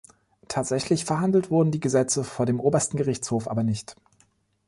Tatsächlich 0.47 1.05
verhandelt 1.05 1.51
wurden 1.51 1.69
die 1.69 1.79
Gesetze 1.79 2.23
vor 2.23 2.47
dem 2.47 2.59
Obersten 2.59 2.97
Gerichtshof 2.97 3.47
aber 3.47 3.61
nicht. 3.61 3.95